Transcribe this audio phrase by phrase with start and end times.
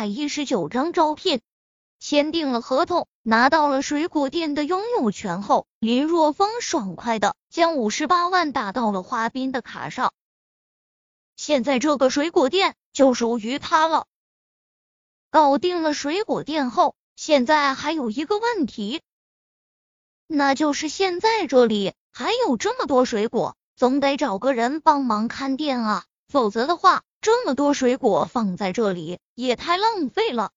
[0.00, 1.42] 百一十九张招聘。
[1.98, 10.14] 签订了合同，拿到了水果店的拥有权后，林若风爽快的将五十八万打到了花斌的卡上。
[11.36, 14.06] 现在这个水果店就属于他了。
[15.30, 19.02] 搞定了水果店后，现在还有一个问题，
[20.26, 30.50] 那就是现在这里还有这么多水果，总得找个人帮忙看店啊，否则的话，这么多水果放在这里也太浪费了。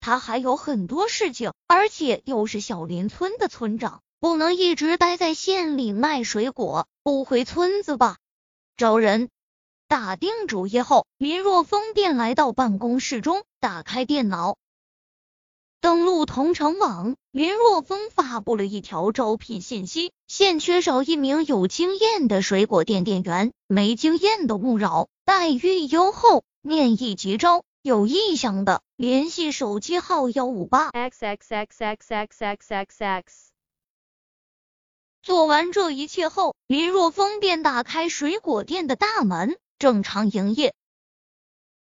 [0.00, 8.18] 他还有很多事情，而且又是小林村的村长，不能一直待在县里卖水果，不回村子吧？
[8.76, 9.28] 找人。
[9.86, 14.56] 打定主意后，林若风便来到办公室中，打开电脑，
[15.80, 17.16] 登录同城网。
[17.30, 27.64] 林若风发布了一条招聘信息：现缺少一名有经验的水果店店员，没经验的勿扰，待遇优厚，面议急招。
[27.80, 33.50] 有意向的，联系手机号幺五八 x x x x x x x x。
[35.22, 40.74] 做完这一切后，林若风便打开水果店的大门，正常营业。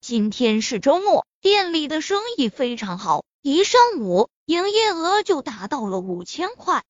[0.00, 6.84] 今天是周末，店里的生意非常好，一上午营业额就达到了五千块。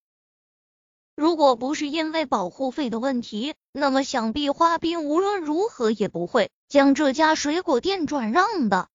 [1.16, 6.50] 如果不是因为保护费的问题，那么想必花冰无论如何也不会。
[6.68, 8.88] 将这家水果店转让的。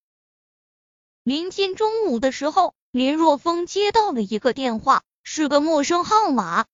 [1.23, 6.65] 临近中午的时候，林若风接到了一个电话，是个陌生号码。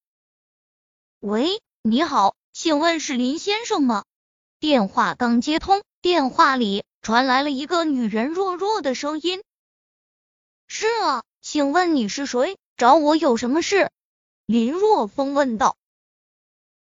[1.20, 4.04] 喂，你好，请问是林先生吗？
[4.60, 9.44] 电话刚接通，电话里传来了一个女人弱弱的声音。
[10.68, 12.58] 是啊，请问你是谁？
[12.76, 13.92] 找我有什么事？
[14.48, 15.76] 林若风问道。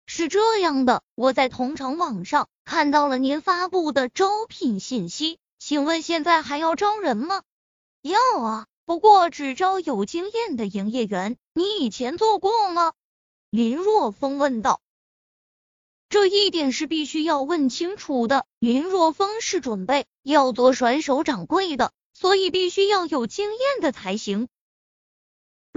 [0.05, 7.41] 是这样的，我在同城网上看到了您发布的招聘信息，请问现在还要招人吗？
[8.03, 11.37] 要啊，不过只招有经验的营业员。
[11.55, 12.93] 你以前做过吗？
[13.49, 14.79] 林若风问道。
[16.07, 18.45] 这一点是必须要问清楚的。
[18.59, 24.49] 林若风是准备要做甩手掌柜的，所以必须要有经验的才行。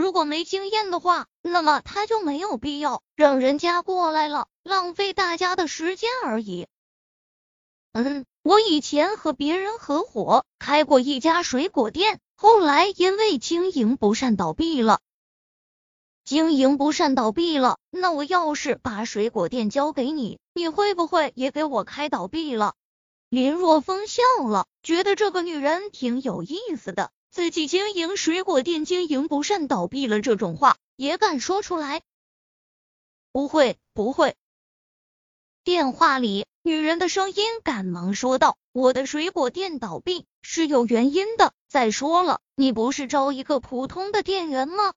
[0.03, 6.67] 如果没经验的话，那么他就没有必要让人家过来了，浪费大家的时间而已。
[7.93, 14.99] 嗯，我以前和别人合伙开过一家水果店，后来因为经营不善倒闭了。
[16.25, 22.75] 经营不善倒闭了，那我要是把水果店交给你，你会不会也给我开倒闭了？
[23.29, 27.13] 林若风笑了，觉得这个女人挺有意思的。
[27.33, 32.03] 自己经营水果店经营不善倒闭了，这种话也敢说出来？
[33.33, 34.37] 不会，不会。
[35.65, 41.55] 电话里女人的声音赶忙说道：“我的水果店倒闭是有原因的。
[41.71, 44.93] 再说了，你不是招一个普通的店员吗？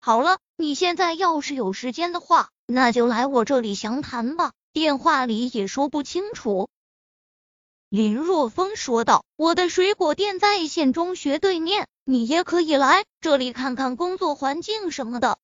[0.00, 4.52] 好了，你现在要是有时间的话，那就来我这里详谈吧。
[4.72, 6.70] 电话里也说不清楚。”
[7.96, 15.38] 林若风说道：“我的水果店在县中学对面，你也可以来这里看看工作环境什么的。”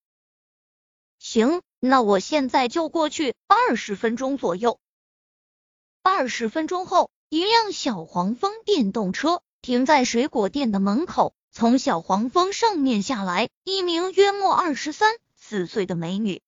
[1.21, 4.81] 行，那我现在就过去，二十分钟左右。
[6.03, 16.43] 二十分钟后，一辆小黄蜂电动车停在水果店的门口，从小黄蜂上面下来一名约莫二十三四岁的美女。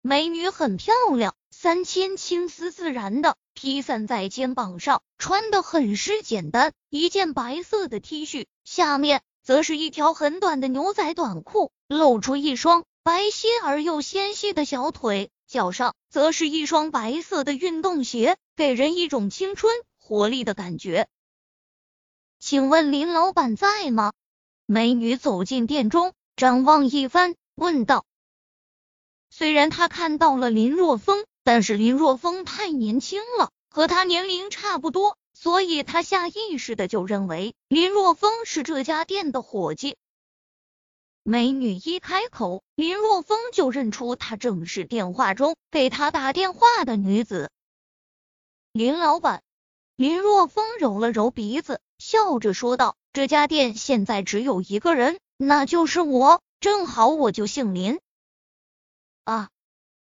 [0.00, 3.36] 美女很漂亮，三千青丝自然的。
[3.56, 21.08] 披散在肩膀上，穿的很是简单，一件白色的 T 恤，下面则是一条很短的牛仔短裤，露出一双白皙而又纤细的小腿，脚上则是一双白色的运动鞋，给人一种青春活力的感觉。
[22.38, 24.12] 请问林老板在吗？
[24.66, 28.04] 美女走进店中，张望一番，问道。
[29.30, 31.24] 虽然她看到了林若风。
[31.46, 39.96] 但是林若风太年轻了，和他年龄差不多，所以他下意识的就认为林若风是这家店的伙计。
[41.22, 47.52] 美女一开口，林若风就认出她正是电话中给他打电话的女子。
[48.72, 49.44] 林老板，
[49.94, 58.00] 林若风揉了揉鼻子，笑着说道：“这家店现在只有一个人，那就是我，正好我就姓林。”
[59.22, 59.48] 啊。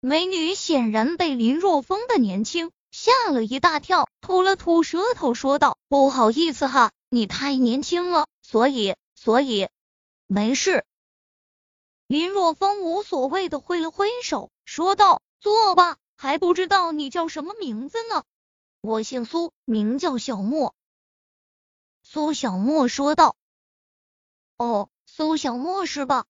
[0.03, 9.69] 美女显然被林若风的年轻吓了一大跳，吐了吐舌头说道：“不好意思哈，你太年轻了，所以所以
[10.25, 10.83] 没事。”
[12.07, 18.23] 林若风无所谓的挥了挥手，说道：“坐吧，还不知道你叫什么名字呢？
[18.81, 20.73] 我姓苏，名叫小莫。”
[22.01, 23.35] 苏小沫说道。
[24.57, 26.25] 哦，苏小沫是吧？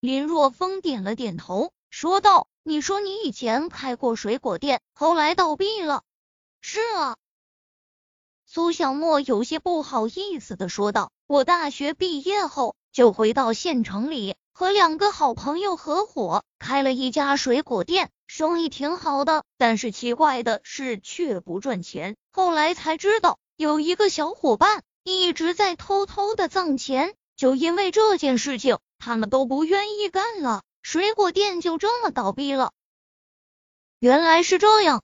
[0.00, 6.02] 林若风点了点头，说道：“你说你以前开过水果店，后来倒闭了。”
[6.62, 7.16] 是啊。
[8.46, 19.44] 苏小沫有些不好意思的说道：“我大学毕业后就回到县城里，和两个好朋友合伙开了一家水果店，生意挺好的。
[19.58, 22.16] 但是奇怪的是，却不赚钱。
[22.32, 32.72] 后来才知道，有一个小伙伴一直在偷偷的藏钱。”就因为这件事情，他们都不愿意干了，水果店就这么倒闭了。
[33.98, 35.02] 原来是这样。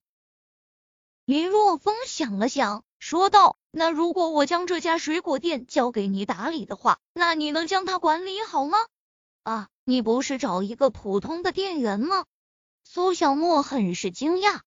[1.25, 8.79] 林若风想了想，说道：“那如果我将这家水果店交给你打理的话，那你能将它管理好吗？”
[9.45, 12.25] 啊，你不是找一个普通的店员吗？
[12.85, 14.61] 苏小沫很是惊讶。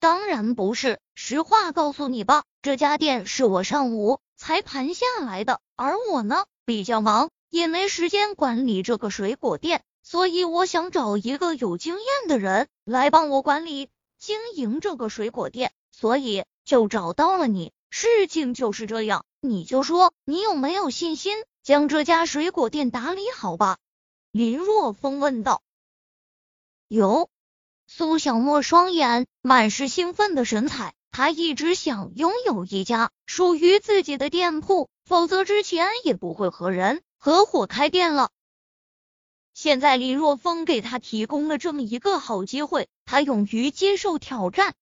[0.00, 4.20] 当然不是，实话告诉你吧，这家店是我上午。
[4.36, 13.88] 才盘下来的，而我呢比较忙，也没时间管理这个水果店，所以我想找一个有经验的人来帮我管理
[14.18, 17.72] 经营这个水果店，所以就找到了你。
[17.88, 23.78] 事情就是这样，你就说你有没有信心将这家水果店打理好吧？
[24.32, 25.62] 林若风问道。
[26.88, 27.30] 有，
[27.86, 30.92] 苏小沫双眼满是兴奋的神采。
[31.10, 38.30] 他一直想拥有一家属于自己的店铺，否则之前也不会和人合伙开店了。
[39.54, 44.74] 现在李若风给他提供了这么一个好机会，他勇于接受挑战。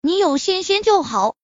[0.00, 1.36] 你有信心就好，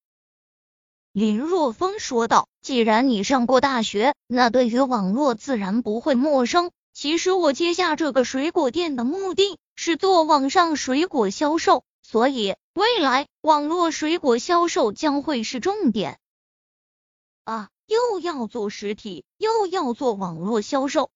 [1.12, 2.48] 林若风说道。
[2.60, 6.72] 既然你上过大学，那对于网络自然不会陌生。
[6.92, 11.84] 其实我接下这个水果店的目的是做网上水果销售。
[12.02, 16.18] 所以，未来网络水果销售将会是重点
[17.44, 17.70] 啊！
[17.90, 21.10] 又要做实体，又要做网络销售。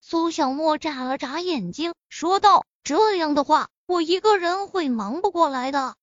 [0.00, 5.96] 苏小沫眨了眨眼睛，说道：“这样的话，我一个人会忙不过来的。”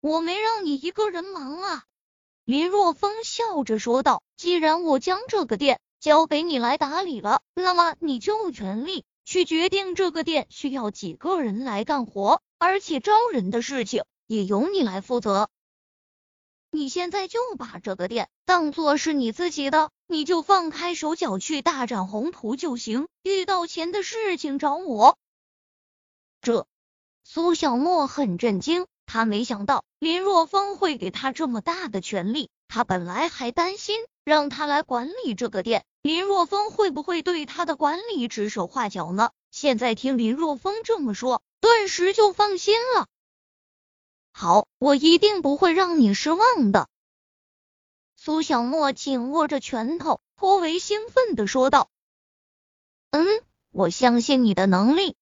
[0.00, 1.84] 我没让你一个人忙啊！
[2.44, 15.50] 林若风笑着说道：“既然我将这个店交给你来打理了，那么你就有权利去决定这个店需要几个人来干活。”而且招人的事情也由你来负责。
[16.74, 23.08] 你现在就把这个店当做是你自己的，你就放开手脚去大展宏图就行。
[23.22, 25.18] 遇到钱的事情找我。
[26.40, 26.66] 这
[27.24, 32.48] 苏小沫很震惊，他没想到林若风会给他这么大的权利。
[32.68, 39.30] 他本来还担心让他来管理这个店，林若风会不会对他的管理指手画脚呢？
[39.50, 41.42] 现在听林若风这么说。
[41.60, 43.08] 顿时就放心了。
[44.32, 46.88] 好，我一定不会让你失望的。
[48.16, 51.90] 苏小沫紧握着拳头，颇为兴奋的说道
[53.10, 53.26] ：“嗯，
[53.70, 55.16] 我相信你的能力。”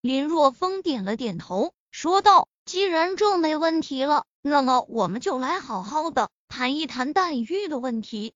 [0.00, 8.34] 林若风点了点头，说道：“既然这没问题了，那么我们就来好好的谈一谈待遇的问题。”